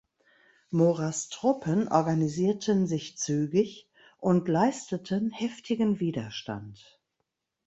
[0.71, 6.99] Moras Truppen organisierten sich zügig und leisteten heftigen Widerstand.